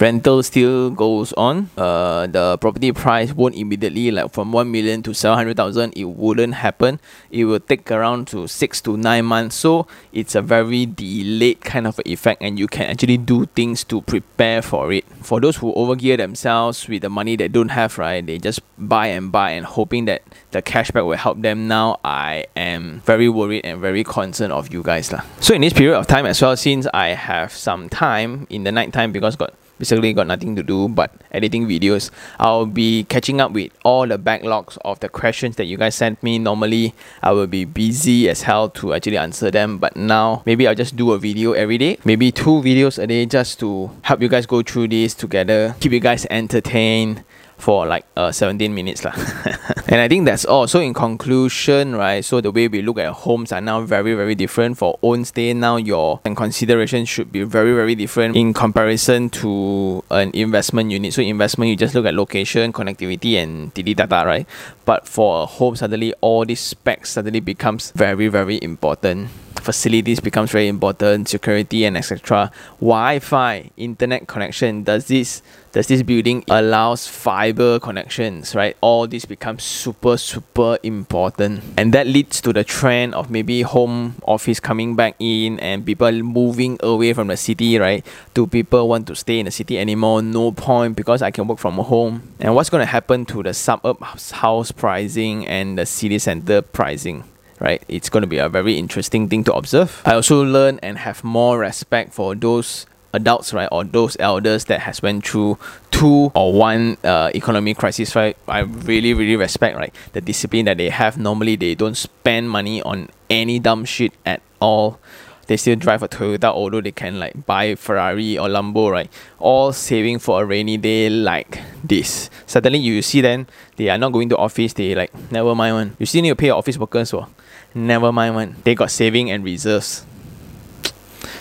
rental 0.00 0.42
still 0.42 0.90
goes 0.90 1.32
on. 1.34 1.70
Uh, 1.76 2.26
the 2.26 2.56
property 2.58 2.92
price 2.92 3.32
won't 3.32 3.54
immediately 3.54 4.10
like 4.10 4.32
from 4.32 4.52
one 4.52 4.70
million 4.70 5.02
to 5.02 5.14
seven 5.14 5.36
hundred 5.36 5.56
thousand. 5.56 5.92
It 5.94 6.04
wouldn't 6.04 6.54
happen. 6.54 7.00
It 7.30 7.44
will 7.44 7.60
take 7.60 7.90
around 7.90 8.26
to 8.28 8.48
six 8.48 8.80
to 8.82 8.96
nine 8.96 9.26
months. 9.26 9.56
So 9.56 9.86
it's 10.12 10.34
a 10.34 10.42
very 10.42 10.86
delayed 10.86 11.60
kind 11.60 11.86
of 11.86 12.00
effect, 12.06 12.42
and 12.42 12.58
you 12.58 12.66
can 12.66 12.90
actually 12.90 13.18
do 13.18 13.46
things 13.46 13.84
to 13.84 14.00
prepare 14.00 14.62
for 14.62 14.92
it. 14.92 15.04
For 15.22 15.40
those 15.40 15.56
who 15.56 15.72
overgear 15.74 16.16
themselves 16.16 16.88
with 16.88 17.02
the 17.02 17.10
money 17.10 17.36
they 17.36 17.48
don't 17.48 17.70
have, 17.70 17.98
right? 17.98 18.24
They 18.24 18.38
just 18.38 18.60
buy 18.78 19.08
and 19.08 19.30
buy 19.30 19.50
and 19.50 19.66
hoping 19.66 20.06
that 20.06 20.22
the 20.50 20.62
cashback 20.62 21.06
will 21.06 21.16
help 21.16 21.42
them. 21.42 21.68
Now 21.68 22.00
I 22.04 22.46
am 22.56 23.02
very 23.04 23.28
worried 23.28 23.64
and 23.64 23.80
very 23.80 24.02
concerned 24.04 24.52
of 24.52 24.72
you 24.72 24.82
guys 24.82 25.12
lah. 25.12 25.22
So 25.40 25.54
in 25.54 25.60
this 25.60 25.72
period 25.72 25.98
of 25.98 26.06
time 26.06 26.26
as 26.26 26.40
well, 26.40 26.56
since 26.56 26.86
I 26.94 27.08
have 27.08 27.52
some 27.52 27.88
time 27.88 28.46
in 28.48 28.64
the 28.64 28.72
night 28.72 28.92
time 28.92 29.12
because 29.12 29.36
got 29.36 29.52
basically 29.80 30.12
got 30.12 30.28
nothing 30.28 30.54
to 30.54 30.62
do 30.62 30.88
but 30.88 31.10
editing 31.32 31.66
videos. 31.66 32.10
I'll 32.38 32.66
be 32.66 33.04
catching 33.04 33.40
up 33.40 33.52
with 33.52 33.72
all 33.84 34.06
the 34.06 34.18
backlogs 34.18 34.78
of 34.84 35.00
the 35.00 35.08
questions 35.08 35.56
that 35.56 35.64
you 35.64 35.76
guys 35.76 35.94
sent 35.94 36.22
me. 36.22 36.38
Normally, 36.38 36.94
I 37.22 37.32
will 37.32 37.48
be 37.48 37.64
busy 37.64 38.28
as 38.28 38.42
hell 38.42 38.68
to 38.78 38.94
actually 38.94 39.16
answer 39.16 39.50
them, 39.50 39.78
but 39.78 39.96
now 39.96 40.42
maybe 40.46 40.68
I'll 40.68 40.74
just 40.74 40.94
do 40.94 41.12
a 41.12 41.18
video 41.18 41.52
every 41.52 41.78
day, 41.78 41.98
maybe 42.04 42.30
two 42.30 42.60
videos 42.62 43.02
a 43.02 43.06
day 43.06 43.26
just 43.26 43.58
to 43.60 43.90
help 44.02 44.20
you 44.20 44.28
guys 44.28 44.46
go 44.46 44.62
through 44.62 44.88
this 44.88 45.14
together, 45.14 45.74
keep 45.80 45.92
you 45.92 46.00
guys 46.00 46.26
entertained 46.30 47.24
for 47.60 47.86
like 47.86 48.04
uh, 48.16 48.32
17 48.32 48.74
minutes 48.74 49.04
lah. 49.04 49.12
and 49.88 50.00
I 50.00 50.08
think 50.08 50.24
that's 50.24 50.44
all. 50.44 50.66
So 50.66 50.80
in 50.80 50.94
conclusion, 50.94 51.94
right, 51.96 52.24
so 52.24 52.40
the 52.40 52.50
way 52.50 52.68
we 52.68 52.82
look 52.82 52.98
at 52.98 53.12
homes 53.12 53.52
are 53.52 53.60
now 53.60 53.82
very, 53.82 54.14
very 54.14 54.34
different. 54.34 54.78
For 54.78 54.98
own 55.02 55.24
stay 55.24 55.52
now, 55.54 55.76
your 55.76 56.20
consideration 56.24 57.04
should 57.04 57.30
be 57.30 57.42
very, 57.44 57.74
very 57.74 57.94
different 57.94 58.36
in 58.36 58.52
comparison 58.54 59.30
to 59.44 60.02
an 60.10 60.30
investment 60.32 60.90
unit. 60.90 61.12
So 61.12 61.22
investment, 61.22 61.68
you 61.70 61.76
just 61.76 61.94
look 61.94 62.06
at 62.06 62.14
location, 62.14 62.72
connectivity 62.72 63.36
and 63.36 63.74
titi 63.74 63.94
data, 63.94 64.24
right? 64.24 64.46
But 64.84 65.06
for 65.06 65.42
a 65.42 65.46
home, 65.46 65.76
suddenly 65.76 66.14
all 66.20 66.44
these 66.44 66.60
specs 66.60 67.10
suddenly 67.10 67.40
becomes 67.40 67.92
very, 67.92 68.28
very 68.28 68.58
important 68.62 69.28
facilities 69.60 70.20
becomes 70.20 70.50
very 70.50 70.68
important, 70.68 71.28
security 71.28 71.84
and 71.84 71.96
etc. 71.96 72.50
Wi-Fi, 72.80 73.70
internet 73.76 74.26
connection. 74.26 74.82
Does 74.82 75.06
this 75.06 75.42
does 75.72 75.86
this 75.86 76.02
building 76.02 76.44
allows 76.48 77.06
fiber 77.06 77.78
connections, 77.78 78.54
right? 78.54 78.76
All 78.80 79.06
this 79.06 79.24
becomes 79.24 79.62
super 79.62 80.16
super 80.16 80.78
important, 80.82 81.62
and 81.76 81.92
that 81.94 82.06
leads 82.06 82.40
to 82.42 82.52
the 82.52 82.64
trend 82.64 83.14
of 83.14 83.30
maybe 83.30 83.62
home 83.62 84.16
office 84.26 84.58
coming 84.60 84.96
back 84.96 85.14
in 85.18 85.60
and 85.60 85.86
people 85.86 86.10
moving 86.10 86.78
away 86.82 87.12
from 87.12 87.28
the 87.28 87.36
city, 87.36 87.78
right? 87.78 88.04
Do 88.34 88.46
people 88.46 88.88
want 88.88 89.06
to 89.08 89.14
stay 89.14 89.38
in 89.38 89.44
the 89.44 89.50
city 89.50 89.78
anymore? 89.78 90.22
No 90.22 90.52
point 90.52 90.96
because 90.96 91.22
I 91.22 91.30
can 91.30 91.46
work 91.46 91.58
from 91.58 91.74
home. 91.74 92.34
And 92.40 92.54
what's 92.54 92.70
going 92.70 92.82
to 92.82 92.90
happen 92.90 93.24
to 93.26 93.42
the 93.42 93.54
suburb 93.54 94.02
house 94.02 94.72
pricing 94.72 95.46
and 95.46 95.78
the 95.78 95.86
city 95.86 96.18
center 96.18 96.62
pricing? 96.62 97.24
right? 97.60 97.82
It's 97.88 98.08
going 98.08 98.22
to 98.22 98.26
be 98.26 98.38
a 98.38 98.48
very 98.48 98.78
interesting 98.78 99.28
thing 99.28 99.44
to 99.44 99.52
observe. 99.52 100.02
I 100.06 100.14
also 100.14 100.42
learn 100.42 100.80
and 100.82 100.98
have 100.98 101.22
more 101.22 101.58
respect 101.58 102.14
for 102.14 102.34
those 102.34 102.86
adults, 103.12 103.52
right, 103.52 103.68
or 103.72 103.84
those 103.84 104.16
elders 104.20 104.64
that 104.66 104.80
has 104.80 105.02
went 105.02 105.26
through 105.26 105.58
two 105.90 106.30
or 106.34 106.52
one 106.52 106.96
uh, 107.04 107.30
economic 107.34 107.76
crisis, 107.76 108.14
right? 108.14 108.36
I 108.48 108.60
really, 108.60 109.14
really 109.14 109.36
respect, 109.36 109.76
right, 109.76 109.94
the 110.12 110.20
discipline 110.20 110.66
that 110.66 110.76
they 110.78 110.90
have. 110.90 111.18
Normally, 111.18 111.56
they 111.56 111.74
don't 111.74 111.96
spend 111.96 112.50
money 112.50 112.82
on 112.82 113.08
any 113.28 113.58
dumb 113.58 113.84
shit 113.84 114.12
at 114.24 114.42
all. 114.60 114.98
They 115.46 115.56
still 115.56 115.74
drive 115.74 116.04
a 116.04 116.08
Toyota, 116.08 116.44
although 116.44 116.80
they 116.80 116.92
can 116.92 117.18
like 117.18 117.44
buy 117.44 117.74
Ferrari 117.74 118.38
or 118.38 118.46
Lambo, 118.46 118.88
right? 118.92 119.10
All 119.40 119.72
saving 119.72 120.20
for 120.20 120.42
a 120.42 120.44
rainy 120.44 120.76
day 120.76 121.10
like 121.10 121.58
this. 121.82 122.30
Suddenly, 122.46 122.78
you 122.78 123.02
see 123.02 123.20
them, 123.20 123.48
they 123.74 123.88
are 123.88 123.98
not 123.98 124.12
going 124.12 124.28
to 124.28 124.36
office. 124.36 124.74
They 124.74 124.94
like 124.94 125.12
never 125.32 125.56
mind 125.56 125.74
one. 125.74 125.96
You 125.98 126.06
still 126.06 126.22
need 126.22 126.28
to 126.28 126.36
pay 126.36 126.46
your 126.46 126.56
office 126.56 126.78
workers, 126.78 127.10
so 127.10 127.26
never 127.74 128.12
mind 128.12 128.36
one. 128.36 128.56
They 128.62 128.76
got 128.76 128.92
saving 128.92 129.32
and 129.32 129.42
reserves. 129.42 130.06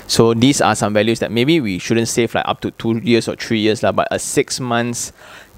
So 0.10 0.34
these 0.34 0.60
are 0.60 0.74
some 0.74 0.94
values 0.94 1.20
that 1.20 1.32
maybe 1.32 1.62
we 1.62 1.78
shouldn't 1.78 2.08
save 2.08 2.34
like 2.34 2.48
up 2.48 2.62
to 2.62 2.72
two 2.72 2.98
years 2.98 3.28
or 3.28 3.36
three 3.36 3.60
years, 3.60 3.84
lah, 3.84 3.92
but 3.92 4.08
a 4.10 4.18
six 4.18 4.60
months 4.60 5.14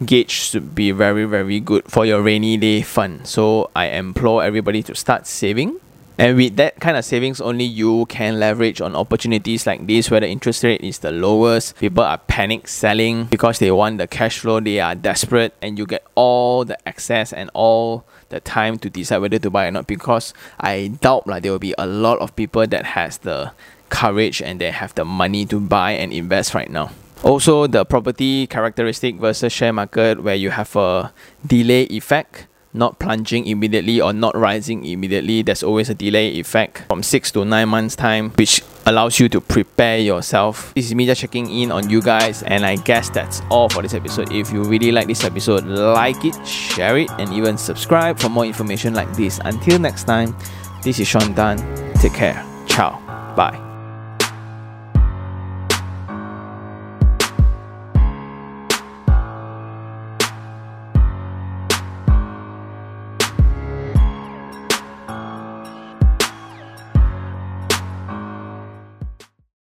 gauge 0.05 0.29
should 0.29 0.75
be 0.75 0.91
very, 0.91 1.23
very 1.23 1.61
good 1.61 1.85
for 1.87 2.05
your 2.05 2.21
rainy 2.21 2.57
day 2.57 2.81
fund. 2.81 3.25
So 3.25 3.71
I 3.73 3.87
implore 3.87 4.43
everybody 4.43 4.83
to 4.83 4.93
start 4.93 5.25
saving. 5.25 5.79
And 6.17 6.35
with 6.35 6.57
that 6.57 6.81
kind 6.81 6.97
of 6.97 7.05
savings, 7.05 7.39
only 7.39 7.63
you 7.63 8.05
can 8.07 8.41
leverage 8.41 8.81
on 8.81 8.93
opportunities 8.93 9.65
like 9.65 9.87
this 9.87 10.11
where 10.11 10.19
the 10.19 10.27
interest 10.27 10.65
rate 10.65 10.81
is 10.81 10.99
the 10.99 11.13
lowest. 11.13 11.77
People 11.77 12.03
are 12.03 12.17
panic 12.17 12.67
selling 12.67 13.25
because 13.31 13.59
they 13.59 13.71
want 13.71 13.99
the 13.99 14.05
cash 14.07 14.39
flow, 14.39 14.59
they 14.59 14.81
are 14.81 14.95
desperate, 14.95 15.55
and 15.61 15.79
you 15.79 15.85
get 15.85 16.03
all 16.15 16.65
the 16.65 16.77
access 16.85 17.31
and 17.31 17.49
all 17.53 18.03
the 18.27 18.41
time 18.41 18.77
to 18.79 18.89
decide 18.89 19.19
whether 19.19 19.39
to 19.39 19.49
buy 19.49 19.67
or 19.67 19.71
not 19.71 19.87
because 19.87 20.33
I 20.59 20.91
doubt 20.99 21.25
like 21.25 21.43
there 21.43 21.53
will 21.53 21.59
be 21.59 21.73
a 21.77 21.87
lot 21.87 22.19
of 22.19 22.35
people 22.35 22.67
that 22.67 22.85
has 22.85 23.19
the 23.19 23.53
courage 23.91 24.41
and 24.41 24.59
they 24.59 24.71
have 24.71 24.95
the 24.95 25.05
money 25.05 25.45
to 25.45 25.59
buy 25.59 25.91
and 25.91 26.11
invest 26.11 26.55
right 26.55 26.71
now. 26.71 26.89
Also, 27.21 27.67
the 27.67 27.85
property 27.85 28.47
characteristic 28.47 29.17
versus 29.17 29.53
share 29.53 29.71
market 29.73 30.23
where 30.23 30.33
you 30.33 30.49
have 30.49 30.75
a 30.75 31.13
delay 31.45 31.83
effect 31.83 32.47
not 32.73 32.99
plunging 32.99 33.47
immediately 33.47 33.99
or 33.99 34.13
not 34.13 34.35
rising 34.35 34.85
immediately, 34.85 35.41
there's 35.41 35.63
always 35.63 35.89
a 35.89 35.93
delay 35.93 36.27
effect 36.39 36.83
from 36.87 37.03
six 37.03 37.31
to 37.31 37.43
nine 37.45 37.69
months' 37.69 37.95
time, 37.95 38.31
which 38.31 38.63
allows 38.85 39.19
you 39.19 39.29
to 39.29 39.41
prepare 39.41 39.99
yourself. 39.99 40.73
This 40.73 40.85
is 40.85 40.95
me 40.95 41.05
just 41.05 41.21
checking 41.21 41.49
in 41.49 41.71
on 41.71 41.89
you 41.89 42.01
guys, 42.01 42.43
and 42.43 42.65
I 42.65 42.77
guess 42.77 43.09
that's 43.09 43.41
all 43.49 43.69
for 43.69 43.81
this 43.81 43.93
episode. 43.93 44.31
If 44.31 44.51
you 44.51 44.63
really 44.63 44.91
like 44.91 45.07
this 45.07 45.23
episode, 45.23 45.65
like 45.65 46.23
it, 46.23 46.35
share 46.47 46.97
it, 46.97 47.09
and 47.19 47.31
even 47.33 47.57
subscribe 47.57 48.19
for 48.19 48.29
more 48.29 48.45
information 48.45 48.93
like 48.93 49.11
this. 49.15 49.39
Until 49.43 49.79
next 49.79 50.05
time, 50.05 50.35
this 50.83 50.99
is 50.99 51.07
Sean 51.07 51.33
Tan. 51.35 51.57
Take 51.95 52.13
care. 52.13 52.45
Ciao. 52.67 52.99
Bye. 53.35 53.70